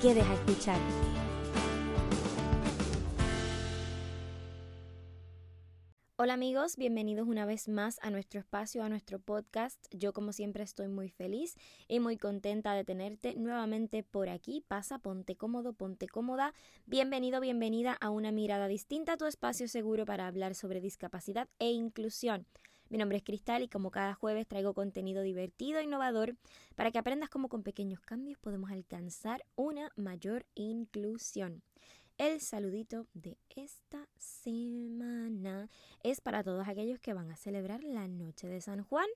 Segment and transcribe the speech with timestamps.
[0.00, 0.78] quedes a escuchar.
[6.20, 9.78] Hola amigos, bienvenidos una vez más a nuestro espacio, a nuestro podcast.
[9.92, 11.54] Yo como siempre estoy muy feliz
[11.86, 14.64] y muy contenta de tenerte nuevamente por aquí.
[14.66, 16.54] Pasa, ponte cómodo, ponte cómoda.
[16.86, 21.70] Bienvenido, bienvenida a una mirada distinta, a tu espacio seguro para hablar sobre discapacidad e
[21.70, 22.46] inclusión.
[22.90, 26.36] Mi nombre es Cristal y como cada jueves traigo contenido divertido e innovador
[26.74, 31.62] para que aprendas cómo con pequeños cambios podemos alcanzar una mayor inclusión.
[32.16, 35.68] El saludito de esta semana
[36.02, 39.06] es para todos aquellos que van a celebrar la noche de San Juan,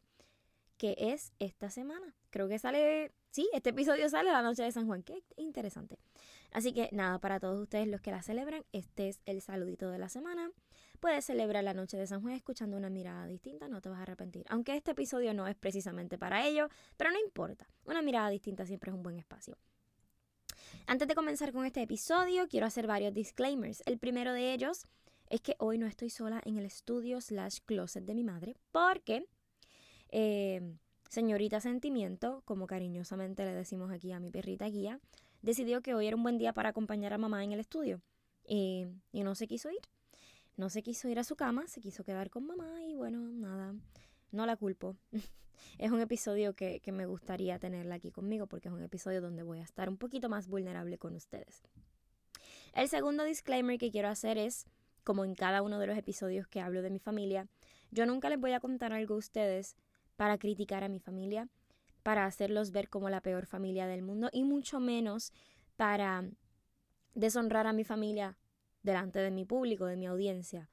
[0.77, 2.15] que es esta semana.
[2.29, 5.99] Creo que sale, sí, este episodio sale la noche de San Juan, qué interesante.
[6.53, 9.99] Así que nada, para todos ustedes los que la celebran, este es el saludito de
[9.99, 10.51] la semana.
[11.03, 14.03] Puedes celebrar la noche de San Juan escuchando una mirada distinta, no te vas a
[14.03, 14.47] arrepentir.
[14.49, 17.67] Aunque este episodio no es precisamente para ello, pero no importa.
[17.87, 19.59] Una mirada distinta siempre es un buen espacio.
[20.87, 23.83] Antes de comenzar con este episodio, quiero hacer varios disclaimers.
[23.85, 24.85] El primero de ellos
[25.29, 29.27] es que hoy no estoy sola en el estudio slash closet de mi madre, porque
[30.11, 30.77] eh,
[31.09, 35.01] señorita sentimiento, como cariñosamente le decimos aquí a mi perrita guía,
[35.41, 38.01] decidió que hoy era un buen día para acompañar a mamá en el estudio
[38.45, 39.81] y no se quiso ir
[40.57, 43.75] no se quiso ir a su cama, se quiso quedar con mamá y bueno, nada,
[44.31, 44.97] no la culpo.
[45.79, 49.43] es un episodio que, que, me gustaría tenerla aquí conmigo porque es un episodio donde
[49.43, 51.63] voy a estar un poquito más vulnerable con ustedes.
[52.75, 54.67] El segundo disclaimer que quiero hacer es,
[55.05, 57.49] como en cada uno de los episodios que hablo de mi familia,
[57.91, 59.77] yo nunca les voy a contar algo a ustedes
[60.17, 61.49] para criticar a mi familia,
[62.03, 65.33] para hacerlos ver como la peor familia del mundo y mucho menos
[65.77, 66.25] para
[67.15, 68.39] deshonrar a mi familia
[68.83, 70.69] delante de mi público, de mi audiencia.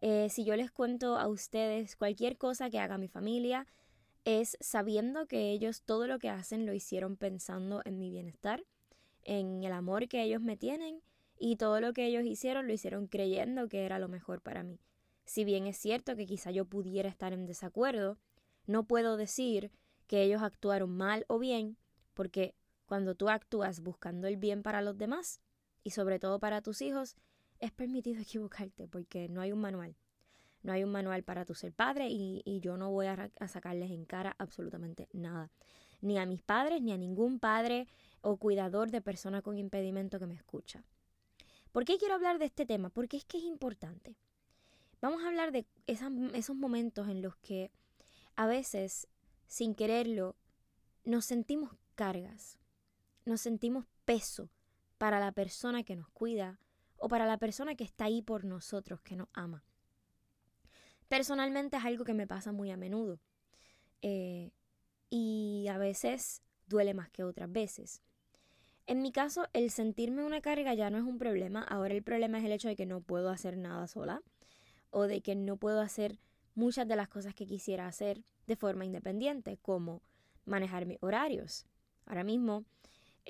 [0.00, 3.66] Eh, si yo les cuento a ustedes cualquier cosa que haga mi familia,
[4.24, 8.64] es sabiendo que ellos todo lo que hacen lo hicieron pensando en mi bienestar,
[9.22, 11.02] en el amor que ellos me tienen
[11.38, 14.80] y todo lo que ellos hicieron lo hicieron creyendo que era lo mejor para mí.
[15.24, 18.18] Si bien es cierto que quizá yo pudiera estar en desacuerdo,
[18.66, 19.70] no puedo decir
[20.06, 21.76] que ellos actuaron mal o bien,
[22.14, 22.54] porque
[22.86, 25.40] cuando tú actúas buscando el bien para los demás
[25.84, 27.16] y sobre todo para tus hijos,
[27.60, 29.96] es permitido equivocarte porque no hay un manual.
[30.62, 34.04] No hay un manual para tu ser padre y, yo no voy a, sacarles en
[34.04, 35.52] cara absolutamente nada.
[36.00, 37.86] Ni a mis padres, ni a ningún padre
[38.22, 40.84] o cuidador de persona con impedimento que me escucha.
[41.70, 42.90] ¿Por qué quiero hablar de este tema?
[42.90, 44.16] Porque es que es importante.
[45.00, 47.70] Vamos a hablar de esos momentos en los que
[48.34, 49.08] a veces,
[49.46, 50.36] sin quererlo,
[51.04, 52.58] nos sentimos cargas,
[53.24, 54.50] nos sentimos peso
[54.98, 56.60] para la persona que nos cuida,
[56.98, 59.64] o para la persona que está ahí por nosotros, que nos ama.
[61.08, 63.18] Personalmente es algo que me pasa muy a menudo
[64.02, 64.50] eh,
[65.10, 68.02] y a veces duele más que otras veces.
[68.86, 72.38] En mi caso, el sentirme una carga ya no es un problema, ahora el problema
[72.38, 74.22] es el hecho de que no puedo hacer nada sola
[74.90, 76.18] o de que no puedo hacer
[76.54, 80.02] muchas de las cosas que quisiera hacer de forma independiente, como
[80.44, 81.66] manejar mis horarios.
[82.06, 82.64] Ahora mismo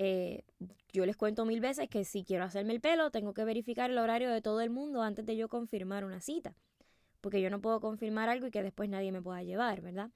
[0.01, 0.45] eh,
[0.93, 3.97] yo les cuento mil veces que si quiero hacerme el pelo, tengo que verificar el
[3.97, 6.55] horario de todo el mundo antes de yo confirmar una cita.
[7.19, 10.09] Porque yo no puedo confirmar algo y que después nadie me pueda llevar, ¿verdad?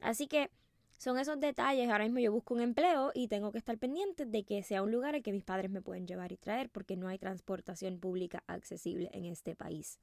[0.00, 0.50] Así que
[0.98, 1.88] son esos detalles.
[1.88, 4.90] Ahora mismo yo busco un empleo y tengo que estar pendiente de que sea un
[4.90, 8.42] lugar al que mis padres me pueden llevar y traer porque no hay transportación pública
[8.48, 10.00] accesible en este país.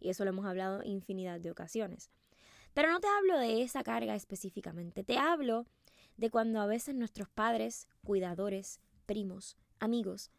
[0.00, 2.10] Y eso lo hemos hablado infinidad de ocasiones.
[2.72, 5.66] Pero no te hablo de esa carga específicamente, te hablo
[6.16, 10.30] de cuando a veces nuestros padres, cuidadores, primos, amigos,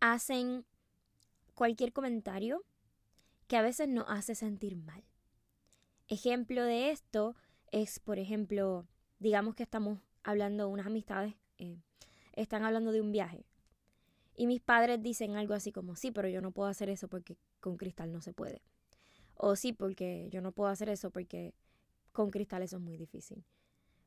[0.00, 0.64] hacen
[1.54, 2.64] cualquier comentario
[3.46, 5.04] que a veces nos hace sentir mal.
[6.08, 7.36] Ejemplo de esto
[7.70, 8.86] es, por ejemplo,
[9.18, 11.78] digamos que estamos hablando unas amistades, eh,
[12.32, 13.44] están hablando de un viaje.
[14.34, 17.36] Y mis padres dicen algo así como, sí, pero yo no puedo hacer eso porque
[17.60, 18.62] con cristal no se puede.
[19.34, 21.54] O sí, porque yo no puedo hacer eso porque
[22.12, 23.44] con cristal eso es muy difícil.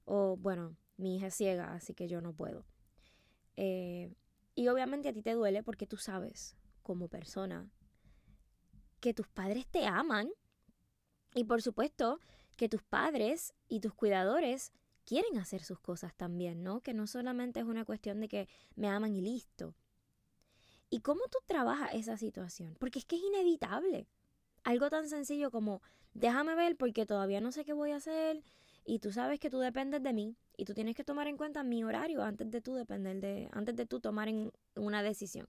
[0.06, 2.66] O bueno, mi hija es ciega, así que yo no puedo.
[3.56, 4.14] Eh,
[4.56, 7.70] y obviamente a ti te duele porque tú sabes, como persona,
[9.00, 10.30] que tus padres te aman.
[11.34, 12.20] Y por supuesto
[12.56, 14.72] que tus padres y tus cuidadores
[15.06, 16.82] quieren hacer sus cosas también, ¿no?
[16.82, 19.76] Que no solamente es una cuestión de que me aman y listo.
[20.90, 22.76] ¿Y cómo tú trabajas esa situación?
[22.80, 24.08] Porque es que es inevitable.
[24.64, 25.82] Algo tan sencillo como
[26.14, 28.44] déjame ver porque todavía no sé qué voy a hacer
[28.86, 31.64] y tú sabes que tú dependes de mí y tú tienes que tomar en cuenta
[31.64, 35.48] mi horario antes de tú depender de antes de tú tomar en una decisión.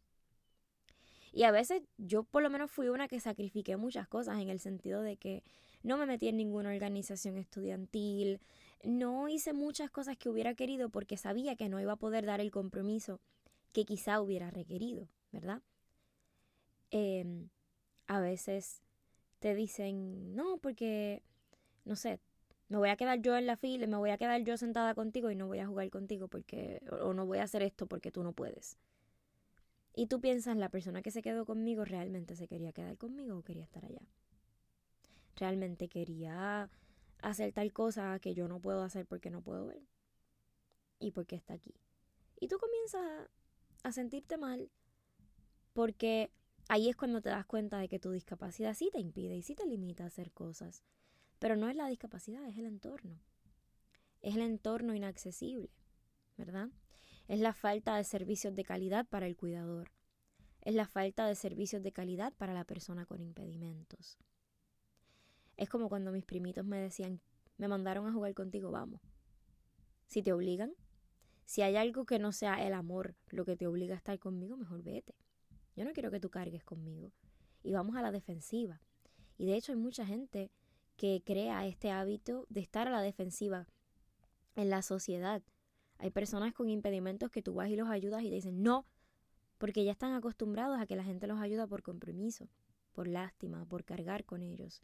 [1.32, 4.60] Y a veces yo por lo menos fui una que sacrifiqué muchas cosas en el
[4.60, 5.42] sentido de que
[5.82, 8.40] no me metí en ninguna organización estudiantil,
[8.84, 12.40] no hice muchas cosas que hubiera querido porque sabía que no iba a poder dar
[12.40, 13.20] el compromiso
[13.72, 15.60] que quizá hubiera requerido, ¿verdad?
[16.90, 17.48] Em,
[18.06, 18.82] a veces
[19.40, 21.22] te dicen, no, porque,
[21.84, 22.20] no sé,
[22.68, 25.30] me voy a quedar yo en la fila, me voy a quedar yo sentada contigo
[25.30, 28.22] y no voy a jugar contigo porque, o no voy a hacer esto porque tú
[28.22, 28.78] no puedes.
[29.94, 33.42] Y tú piensas, la persona que se quedó conmigo realmente se quería quedar conmigo o
[33.42, 34.02] quería estar allá.
[35.36, 36.68] Realmente quería
[37.22, 39.82] hacer tal cosa que yo no puedo hacer porque no puedo ver.
[40.98, 41.74] Y porque está aquí.
[42.40, 43.28] Y tú comienzas
[43.84, 44.70] a sentirte mal
[45.74, 46.30] porque
[46.68, 49.54] ahí es cuando te das cuenta de que tu discapacidad sí te impide y sí
[49.54, 50.82] te limita a hacer cosas.
[51.44, 53.20] Pero no es la discapacidad, es el entorno.
[54.22, 55.68] Es el entorno inaccesible,
[56.38, 56.70] ¿verdad?
[57.28, 59.90] Es la falta de servicios de calidad para el cuidador.
[60.62, 64.16] Es la falta de servicios de calidad para la persona con impedimentos.
[65.58, 67.20] Es como cuando mis primitos me decían,
[67.58, 69.02] me mandaron a jugar contigo, vamos.
[70.06, 70.72] Si te obligan,
[71.44, 74.56] si hay algo que no sea el amor lo que te obliga a estar conmigo,
[74.56, 75.14] mejor vete.
[75.76, 77.12] Yo no quiero que tú cargues conmigo.
[77.62, 78.80] Y vamos a la defensiva.
[79.36, 80.50] Y de hecho hay mucha gente
[80.96, 83.66] que crea este hábito de estar a la defensiva
[84.54, 85.42] en la sociedad.
[85.98, 88.86] Hay personas con impedimentos que tú vas y los ayudas y te dicen no,
[89.58, 92.48] porque ya están acostumbrados a que la gente los ayuda por compromiso,
[92.92, 94.82] por lástima, por cargar con ellos.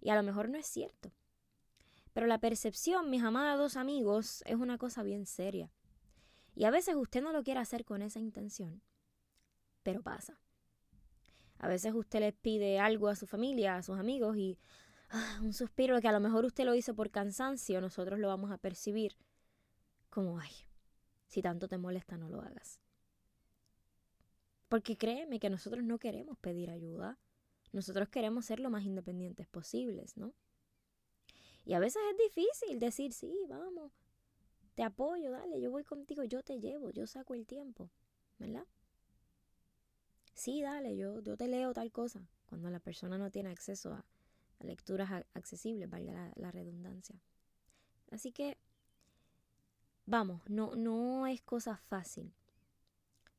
[0.00, 1.12] Y a lo mejor no es cierto.
[2.12, 5.72] Pero la percepción, mis amados amigos, es una cosa bien seria.
[6.54, 8.80] Y a veces usted no lo quiere hacer con esa intención,
[9.82, 10.38] pero pasa.
[11.58, 14.58] A veces usted les pide algo a su familia, a sus amigos y
[15.42, 18.58] un suspiro que a lo mejor usted lo hizo por cansancio, nosotros lo vamos a
[18.58, 19.16] percibir
[20.10, 20.52] como, ay,
[21.26, 22.80] si tanto te molesta no lo hagas.
[24.68, 27.18] Porque créeme que nosotros no queremos pedir ayuda.
[27.72, 30.34] Nosotros queremos ser lo más independientes posibles, ¿no?
[31.64, 33.92] Y a veces es difícil decir, sí, vamos,
[34.74, 37.90] te apoyo, dale, yo voy contigo, yo te llevo, yo saco el tiempo,
[38.38, 38.66] ¿verdad?
[40.34, 44.04] Sí, dale, yo, yo te leo tal cosa, cuando la persona no tiene acceso a,
[44.60, 47.20] lecturas accesibles, valga la, redundancia.
[48.10, 48.56] Así que,
[50.06, 52.32] vamos, no, no es cosa fácil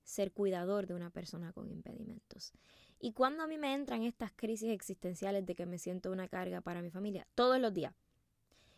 [0.04, 2.54] ser cuidador de una persona con impedimentos.
[3.00, 6.62] Y cuando a mí me entran estas crisis existenciales de que me siento una carga
[6.62, 7.94] para mi familia, todos los días.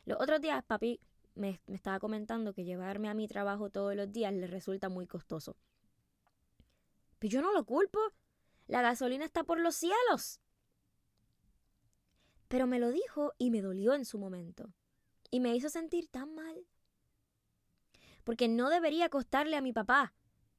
[0.05, 1.01] Los otros días, papi
[1.35, 5.05] me, me estaba comentando que llevarme a mi trabajo todos los días le resulta muy
[5.05, 5.55] costoso.
[7.19, 7.99] Pero yo no lo culpo.
[8.67, 10.39] La gasolina está por los cielos.
[12.47, 14.73] Pero me lo dijo y me dolió en su momento.
[15.31, 16.65] Y me hizo sentir tan mal.
[18.23, 20.13] Porque no debería costarle a mi papá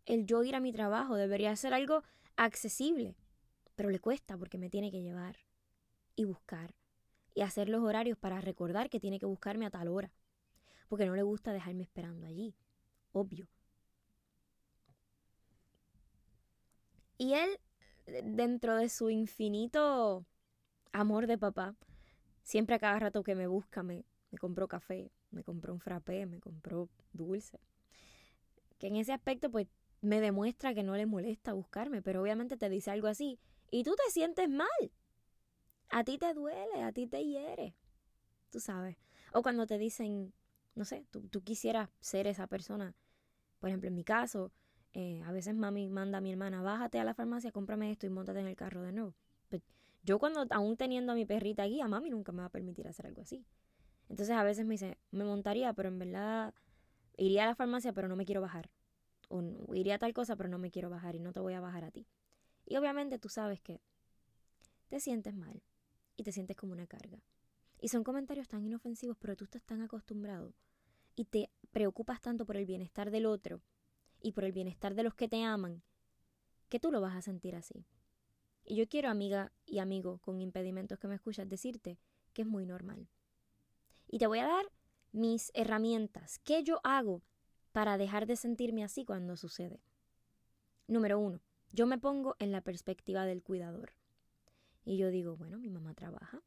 [0.06, 1.16] el yo ir a mi trabajo.
[1.16, 2.02] Debería ser algo
[2.36, 3.16] accesible
[3.78, 5.36] pero le cuesta porque me tiene que llevar
[6.16, 6.74] y buscar
[7.32, 10.12] y hacer los horarios para recordar que tiene que buscarme a tal hora,
[10.88, 12.56] porque no le gusta dejarme esperando allí,
[13.12, 13.46] obvio.
[17.18, 17.60] Y él,
[18.24, 20.26] dentro de su infinito
[20.92, 21.74] amor de papá,
[22.42, 24.04] siempre a cada rato que me busca me,
[24.40, 27.60] compró café, me compró un frappé, me compró dulce.
[28.78, 29.66] Que en ese aspecto pues
[30.00, 33.38] me demuestra que no le molesta buscarme, pero obviamente te dice algo así
[33.70, 34.92] y tú te sientes mal.
[35.90, 37.74] A ti te duele, a ti te hiere.
[38.50, 38.96] Tú sabes.
[39.32, 40.32] O cuando te dicen,
[40.74, 42.94] no sé, tú, tú quisieras ser esa persona.
[43.58, 44.52] Por ejemplo, en mi caso,
[44.92, 48.10] eh, a veces mami manda a mi hermana, bájate a la farmacia, cómprame esto y
[48.10, 49.14] montate en el carro de nuevo.
[50.08, 52.88] Yo cuando, aún teniendo a mi perrita aquí, a mami nunca me va a permitir
[52.88, 53.44] hacer algo así.
[54.08, 56.54] Entonces a veces me dice, me montaría, pero en verdad
[57.18, 58.70] iría a la farmacia, pero no me quiero bajar.
[59.28, 61.60] O iría a tal cosa, pero no me quiero bajar y no te voy a
[61.60, 62.06] bajar a ti.
[62.64, 63.82] Y obviamente tú sabes que
[64.88, 65.62] te sientes mal
[66.16, 67.22] y te sientes como una carga.
[67.78, 70.54] Y son comentarios tan inofensivos, pero tú estás tan acostumbrado
[71.16, 73.60] y te preocupas tanto por el bienestar del otro
[74.22, 75.82] y por el bienestar de los que te aman,
[76.70, 77.84] que tú lo vas a sentir así.
[78.68, 81.98] Y yo quiero, amiga y amigo con impedimentos que me escuchas, decirte
[82.34, 83.08] que es muy normal.
[84.06, 84.66] Y te voy a dar
[85.10, 86.38] mis herramientas.
[86.40, 87.22] ¿Qué yo hago
[87.72, 89.80] para dejar de sentirme así cuando sucede?
[90.86, 91.40] Número uno,
[91.72, 93.94] yo me pongo en la perspectiva del cuidador.
[94.84, 96.42] Y yo digo, bueno, mi mamá trabaja,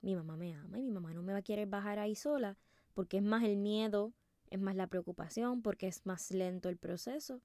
[0.00, 2.58] mi mamá me ama y mi mamá no me va a querer bajar ahí sola
[2.94, 4.12] porque es más el miedo,
[4.50, 7.40] es más la preocupación, porque es más lento el proceso.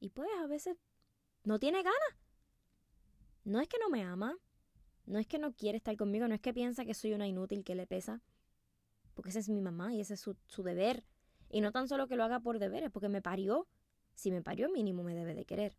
[0.00, 0.76] Y pues a veces
[1.44, 2.23] no tiene ganas.
[3.44, 4.36] No es que no me ama,
[5.06, 7.62] no es que no quiere estar conmigo, no es que piensa que soy una inútil
[7.62, 8.22] que le pesa,
[9.14, 11.04] porque esa es mi mamá y ese es su, su deber.
[11.50, 13.68] Y no tan solo que lo haga por deber, es porque me parió.
[14.14, 15.76] Si me parió, mínimo me debe de querer.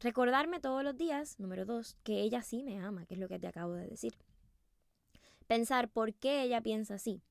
[0.00, 3.38] Recordarme todos los días, número dos, que ella sí me ama, que es lo que
[3.38, 4.14] te acabo de decir.
[5.46, 7.22] Pensar por qué ella piensa así.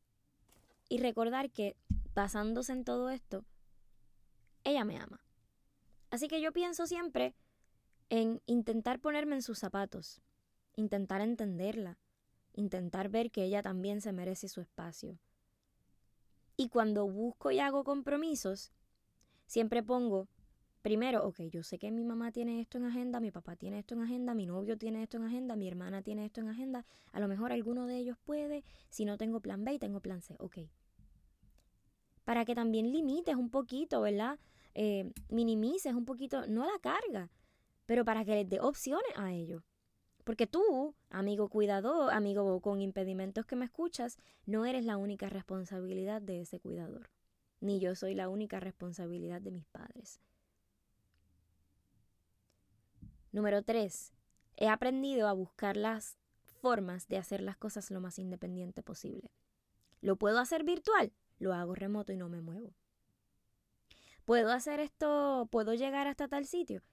[0.89, 1.75] Y recordar que,
[2.15, 3.46] basándose en todo esto,
[4.63, 5.22] ella me ama.
[6.10, 7.36] Así que yo pienso siempre
[8.10, 10.22] en intentar ponerme en sus zapatos,
[10.76, 12.00] intentar entenderla,
[12.54, 15.20] intentar ver que ella también se merece su espacio.
[16.56, 18.72] Y cuando busco y hago compromisos,
[19.46, 20.28] siempre pongo,
[20.82, 23.94] primero, ok, yo sé que mi mamá tiene esto en agenda, mi papá tiene esto
[23.94, 27.20] en agenda, mi novio tiene esto en agenda, mi hermana tiene esto en agenda, a
[27.20, 30.36] lo mejor alguno de ellos puede, si no tengo plan B y tengo plan C,
[30.40, 30.60] ok.
[32.24, 34.40] Para que también limites un poquito, ¿verdad?
[34.74, 37.30] Eh, minimices un poquito, no la carga,
[37.88, 39.63] pero para que les dé opciones a ellos.
[40.24, 46.22] Porque tú, amigo cuidador, amigo con impedimentos que me escuchas, no eres la única responsabilidad
[46.22, 47.10] de ese cuidador.
[47.62, 50.20] Ni yo soy la única responsabilidad de mis padres.
[53.32, 54.13] Número 3.
[54.58, 56.17] He aprendido a buscar las
[56.62, 59.32] formas de hacer las cosas lo más independiente posible.
[60.01, 61.13] ¿Lo puedo hacer virtual?
[61.39, 62.74] Lo hago remoto y no me muevo.
[64.25, 65.48] ¿Puedo hacer esto?
[65.51, 66.84] ¿Puedo llegar hasta tal sitio?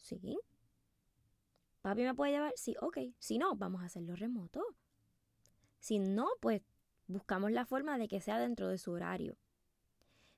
[0.00, 0.38] Sí.
[1.82, 2.52] ¿Papi me puede llevar?
[2.56, 2.98] Sí, ok.
[3.18, 4.62] Si no, vamos a hacerlo remoto.
[5.78, 6.62] Si no, pues
[7.06, 9.36] buscamos la forma de que sea dentro de su horario.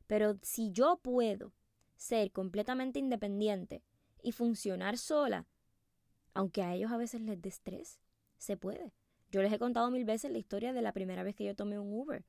[0.06, 1.52] Pero si yo puedo
[1.96, 3.82] ser completamente independiente
[4.22, 5.46] y funcionar sola,
[6.34, 8.00] aunque a ellos a veces les dé estrés,
[8.38, 8.92] se puede.
[9.30, 11.78] Yo les he contado mil veces la historia de la primera vez que yo tomé
[11.78, 12.24] un Uber.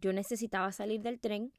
[0.00, 1.52] Yo necesitaba salir del tren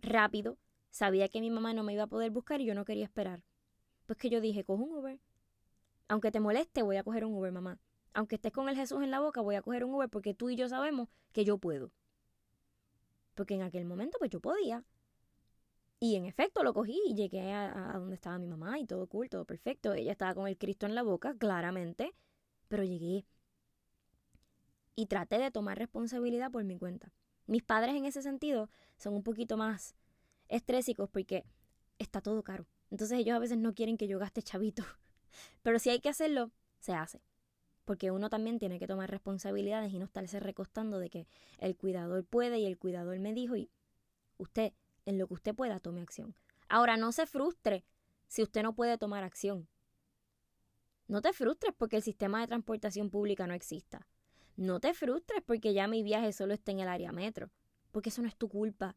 [0.00, 0.58] rápido,
[0.90, 3.42] sabía que mi mamá no me iba a poder buscar y yo no quería esperar.
[4.06, 5.20] Pues que yo dije, cojo un Uber.
[6.08, 7.78] Aunque te moleste, voy a coger un Uber, mamá.
[8.14, 10.48] Aunque estés con el Jesús en la boca, voy a coger un Uber porque tú
[10.48, 11.92] y yo sabemos que yo puedo.
[13.34, 14.84] Porque en aquel momento, pues yo podía.
[15.98, 19.28] Y en efecto lo cogí y llegué a, donde estaba mi mamá y todo cool,
[19.28, 19.94] todo perfecto.
[19.94, 22.14] Ella estaba con el Cristo en la boca, claramente,
[22.68, 23.26] pero llegué.
[24.94, 27.12] Y traté de tomar responsabilidad por mi cuenta.
[27.46, 29.94] Mis padres en ese sentido son un poquito más
[30.48, 31.44] estrésicos porque
[31.98, 32.66] está todo caro.
[32.90, 34.84] Entonces ellos a veces no quieren que yo gaste chavito.
[35.62, 37.22] Pero si hay que hacerlo, se hace.
[37.84, 41.28] Porque uno también tiene que tomar responsabilidades y no estarse recostando de que
[41.58, 43.70] el cuidador puede y el cuidador me dijo y
[44.38, 44.72] usted,
[45.04, 46.34] en lo que usted pueda, tome acción.
[46.68, 47.84] Ahora, no se frustre
[48.26, 49.68] si usted no puede tomar acción.
[51.06, 54.08] No te frustres porque el sistema de transportación pública no exista.
[54.56, 57.50] No te frustres porque ya mi viaje solo está en el área metro.
[57.92, 58.96] Porque eso no es tu culpa.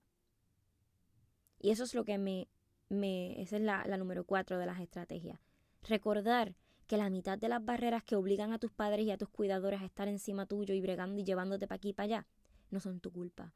[1.59, 2.47] Y eso es lo que me...
[2.89, 5.39] esa es la, la número cuatro de las estrategias.
[5.83, 6.55] Recordar
[6.87, 9.81] que la mitad de las barreras que obligan a tus padres y a tus cuidadores
[9.81, 12.27] a estar encima tuyo y bregando y llevándote para aquí y para allá
[12.71, 13.53] no son tu culpa.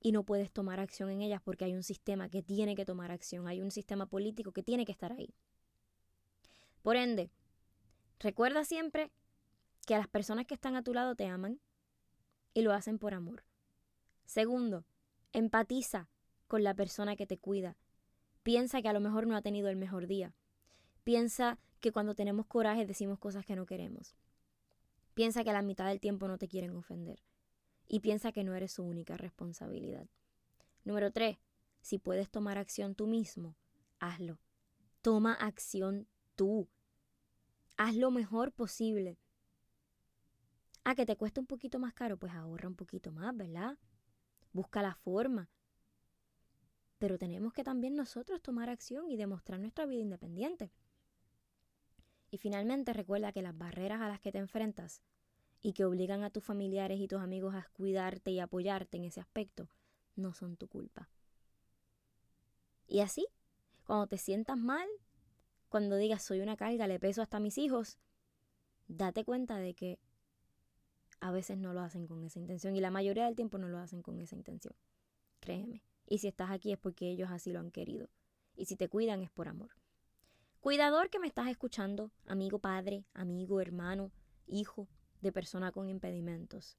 [0.00, 3.12] Y no puedes tomar acción en ellas porque hay un sistema que tiene que tomar
[3.12, 5.32] acción, hay un sistema político que tiene que estar ahí.
[6.82, 7.30] Por ende,
[8.18, 9.12] recuerda siempre
[9.86, 11.60] que las personas que están a tu lado te aman
[12.54, 13.44] y lo hacen por amor.
[14.24, 14.84] Segundo,
[15.32, 16.08] empatiza
[16.50, 17.78] con la persona que te cuida
[18.42, 20.34] Piensa que a lo mejor no ha tenido el mejor día.
[21.04, 24.16] Piensa que cuando tenemos coraje decimos cosas que no queremos.
[25.14, 27.22] Piensa que a la mitad del tiempo no te quieren ofender.
[27.86, 30.08] Y piensa que no eres su única responsabilidad.
[30.84, 31.38] Número tres,
[31.82, 33.56] si puedes tomar acción tú mismo,
[33.98, 34.38] hazlo.
[35.02, 36.68] Toma acción tú.
[37.76, 39.18] Haz lo mejor posible.
[40.84, 43.76] Ah, que te cueste un poquito más caro, pues ahorra un poquito más, ¿verdad?
[44.52, 45.50] Busca la forma
[47.00, 50.70] pero tenemos que también nosotros tomar acción y demostrar nuestra vida independiente.
[52.30, 55.02] Y finalmente recuerda que las barreras a las que te enfrentas
[55.62, 59.18] y que obligan a tus familiares y tus amigos a cuidarte y apoyarte en ese
[59.18, 59.70] aspecto
[60.14, 61.08] no son tu culpa.
[62.86, 63.26] Y así,
[63.84, 64.86] cuando te sientas mal,
[65.70, 67.98] cuando digas soy una carga, le peso hasta mis hijos,
[68.88, 69.98] date cuenta de que
[71.20, 73.78] a veces no lo hacen con esa intención y la mayoría del tiempo no lo
[73.78, 74.74] hacen con esa intención.
[75.40, 75.82] Créeme.
[76.10, 78.10] Y si estás aquí es porque ellos así lo han querido.
[78.56, 79.70] Y si te cuidan es por amor.
[80.60, 84.10] Cuidador que me estás escuchando, amigo padre, amigo, hermano,
[84.46, 84.88] hijo
[85.20, 86.76] de persona con impedimentos.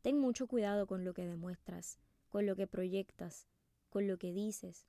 [0.00, 1.98] Ten mucho cuidado con lo que demuestras,
[2.30, 3.46] con lo que proyectas,
[3.90, 4.86] con lo que dices.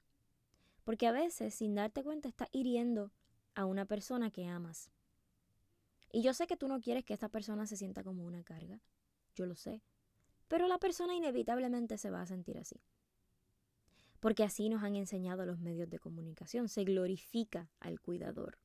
[0.86, 3.12] Porque a veces, sin darte cuenta, estás hiriendo
[3.54, 4.92] a una persona que amas.
[6.14, 8.82] Y yo sé que tú no quieres que esta persona se sienta como una carga.
[9.36, 9.84] Yo lo sé.
[10.48, 12.82] Pero la persona inevitablemente se va a sentir así.
[14.26, 16.68] Porque así nos han enseñado los medios de comunicación.
[16.68, 18.58] Se glorifica al cuidador.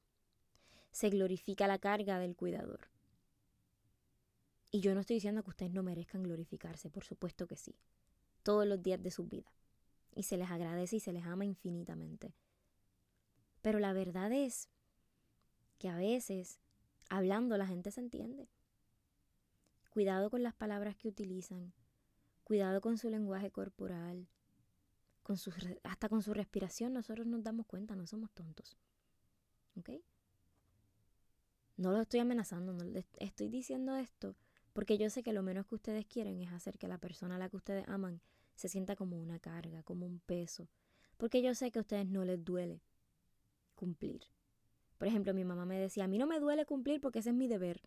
[0.91, 2.89] Se glorifica la carga del cuidador.
[4.71, 7.77] Y yo no estoy diciendo que ustedes no merezcan glorificarse, por supuesto que sí.
[8.43, 9.53] Todos los días de su vida.
[10.15, 12.33] Y se les agradece y se les ama infinitamente.
[13.61, 14.71] Pero la verdad es
[15.77, 16.59] que a veces,
[17.11, 18.49] hablando, la gente se entiende.
[19.91, 21.75] Cuidado con las palabras que utilizan.
[22.45, 24.27] Cuidado con su lenguaje corporal.
[25.23, 25.53] Con su,
[25.85, 28.77] hasta con su respiración nosotros nos damos cuenta, no somos tontos.
[29.77, 29.91] ¿Ok?
[31.77, 32.85] No lo estoy amenazando, no
[33.19, 34.37] estoy diciendo esto
[34.73, 37.39] porque yo sé que lo menos que ustedes quieren es hacer que la persona a
[37.39, 38.21] la que ustedes aman
[38.55, 40.69] se sienta como una carga, como un peso.
[41.17, 42.83] Porque yo sé que a ustedes no les duele
[43.75, 44.23] cumplir.
[44.99, 47.37] Por ejemplo, mi mamá me decía, a mí no me duele cumplir porque ese es
[47.37, 47.83] mi deber.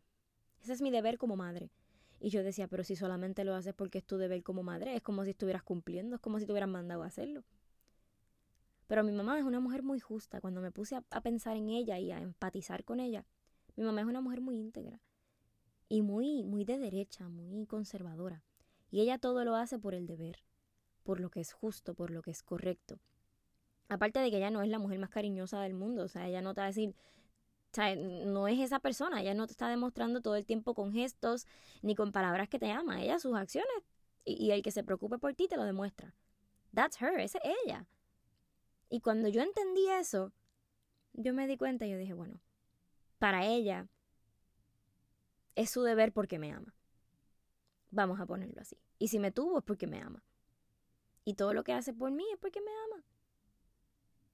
[0.62, 1.72] Ese es mi deber como madre.
[2.24, 5.01] Y yo decía, pero si solamente lo haces porque es tu deber como madre, es
[5.01, 7.44] como si estuvieras cumpliendo, es como si te hubieran mandado a hacerlo.
[8.88, 10.39] Pero mi mamá es una mujer muy justa.
[10.39, 13.25] Cuando me puse a, pensar en ella y a empatizar con ella,
[13.75, 15.01] mi mamá es una mujer muy íntegra
[15.89, 18.42] y muy, muy de derecha, muy conservadora.
[18.89, 20.46] Y ella todo lo hace por el deber,
[21.03, 23.01] por lo que es justo, por lo que es correcto.
[23.89, 26.42] Aparte de que ella no es la mujer más cariñosa del mundo, o sea, ella
[26.42, 26.96] no te a decir,
[27.96, 31.48] no es esa persona, ella no te está demostrando todo el tiempo con gestos
[31.82, 33.72] ni con palabras que te ama, ella sus acciones
[34.25, 36.15] y, y el que se preocupe por ti te lo demuestra.
[36.74, 37.88] That's her, esa es ella.
[38.89, 40.32] Y cuando yo entendí eso,
[41.13, 42.39] yo me di cuenta y yo dije, bueno,
[43.20, 43.88] para ella
[45.56, 46.75] es su deber porque me ama.
[47.92, 48.77] Vamos a ponerlo así.
[49.00, 50.24] Y si me tuvo es porque me ama.
[51.25, 53.03] Y todo lo que hace por mí es porque me ama.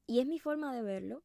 [0.07, 1.23] Y es mi forma de verlo.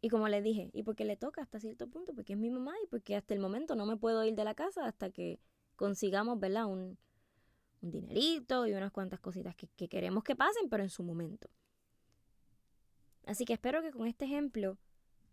[0.00, 2.74] Y como le dije, y porque le toca hasta cierto punto, porque es mi mamá
[2.84, 5.40] y porque hasta el momento no me puedo ir de la casa hasta que
[5.74, 6.66] consigamos, ¿verdad?
[6.66, 6.98] Un,
[7.82, 11.48] un dinerito y unas cuantas cositas que, que queremos que pasen, pero en su momento.
[13.26, 14.78] Así que espero que con este ejemplo,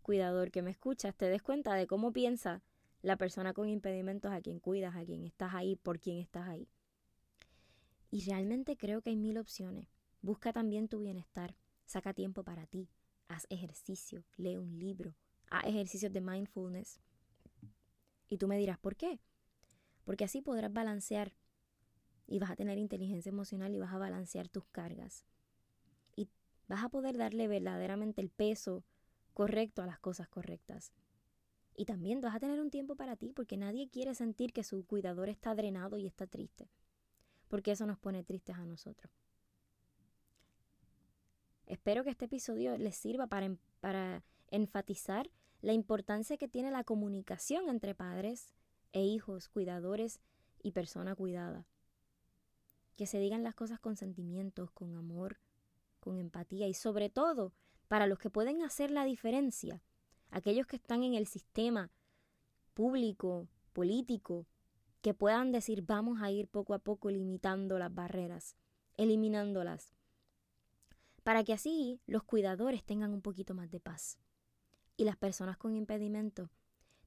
[0.02, 2.62] cuidador que me escuchas, te des cuenta de cómo piensa
[3.02, 6.68] la persona con impedimentos a quien cuidas, a quien estás ahí, por quien estás ahí.
[8.10, 9.88] Y realmente creo que hay mil opciones.
[10.22, 12.88] Busca también tu bienestar, saca tiempo para ti,
[13.28, 15.14] haz ejercicio, lee un libro,
[15.50, 17.00] haz ejercicios de mindfulness.
[18.28, 19.20] Y tú me dirás, ¿por qué?
[20.04, 21.32] Porque así podrás balancear
[22.26, 25.24] y vas a tener inteligencia emocional y vas a balancear tus cargas.
[26.16, 26.28] Y
[26.68, 28.84] vas a poder darle verdaderamente el peso
[29.34, 30.92] correcto a las cosas correctas.
[31.76, 34.86] Y también vas a tener un tiempo para ti, porque nadie quiere sentir que su
[34.86, 36.70] cuidador está drenado y está triste,
[37.48, 39.12] porque eso nos pone tristes a nosotros.
[41.66, 47.68] Espero que este episodio les sirva para, para enfatizar la importancia que tiene la comunicación
[47.68, 48.54] entre padres
[48.92, 50.20] e hijos, cuidadores
[50.62, 51.66] y persona cuidada.
[52.94, 55.38] Que se digan las cosas con sentimientos, con amor,
[56.00, 57.52] con empatía y sobre todo
[57.88, 59.82] para los que pueden hacer la diferencia
[60.30, 61.90] aquellos que están en el sistema
[62.74, 64.46] público, político,
[65.00, 68.56] que puedan decir vamos a ir poco a poco limitando las barreras,
[68.96, 69.95] eliminándolas,
[71.26, 74.16] para que así los cuidadores tengan un poquito más de paz
[74.96, 76.52] y las personas con impedimento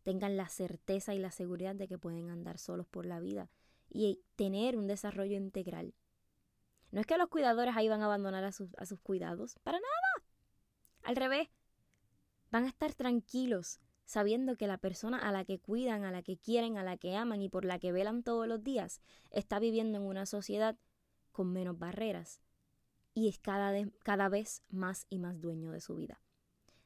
[0.03, 3.49] tengan la certeza y la seguridad de que pueden andar solos por la vida
[3.87, 5.93] y tener un desarrollo integral.
[6.91, 9.79] No es que los cuidadores ahí van a abandonar a sus, a sus cuidados, para
[9.79, 10.27] nada.
[11.03, 11.47] Al revés,
[12.51, 16.37] van a estar tranquilos sabiendo que la persona a la que cuidan, a la que
[16.37, 18.99] quieren, a la que aman y por la que velan todos los días
[19.31, 20.77] está viviendo en una sociedad
[21.31, 22.41] con menos barreras
[23.13, 26.21] y es cada, cada vez más y más dueño de su vida.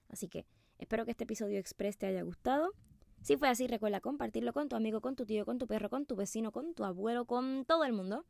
[0.09, 0.45] Así que
[0.77, 2.73] espero que este episodio express te haya gustado.
[3.21, 6.05] Si fue así, recuerda compartirlo con tu amigo, con tu tío, con tu perro, con
[6.05, 8.25] tu vecino, con tu abuelo, con todo el mundo.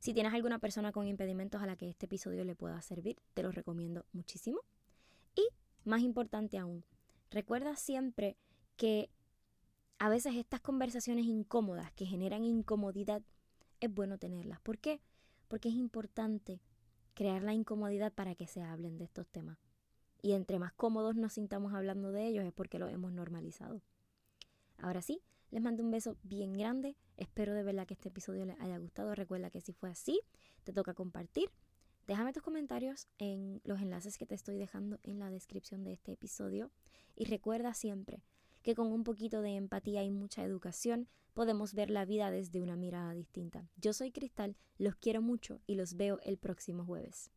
[0.00, 3.44] Si tienes alguna persona con impedimentos a la que este episodio le pueda servir, te
[3.44, 4.60] lo recomiendo muchísimo.
[5.36, 5.46] Y
[5.84, 6.84] más importante aún,
[7.30, 8.36] recuerda siempre
[8.76, 9.10] que
[10.00, 13.22] a veces estas conversaciones incómodas que generan incomodidad
[13.78, 14.60] es bueno tenerlas.
[14.60, 15.00] ¿Por qué?
[15.46, 16.60] Porque es importante
[17.14, 19.58] crear la incomodidad para que se hablen de estos temas.
[20.20, 23.82] Y entre más cómodos nos sintamos hablando de ellos es porque lo hemos normalizado.
[24.78, 25.20] Ahora sí,
[25.50, 26.96] les mando un beso bien grande.
[27.16, 29.14] Espero de verdad que este episodio les haya gustado.
[29.14, 30.20] Recuerda que si fue así,
[30.64, 31.50] te toca compartir
[32.06, 36.12] Déjame tus comentarios en los enlaces que te estoy dejando en la descripción de este
[36.12, 36.72] episodio
[37.14, 38.24] y recuerda siempre
[38.62, 42.76] que con un poquito de empatía y mucha educación podemos ver la vida desde una
[42.76, 43.68] mirada distinta.
[43.76, 47.30] Yo soy Cristal, los quiero mucho y los veo el próximo jueves.